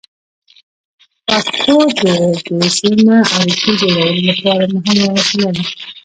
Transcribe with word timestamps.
پښتو 1.27 1.75
د 1.99 2.01
بې 2.57 2.69
سیمه 2.77 3.17
اړیکو 3.37 3.69
جوړولو 3.79 4.21
لپاره 4.29 4.63
مهمه 4.73 5.05
وسیله 5.15 5.49
ده. 5.55 5.63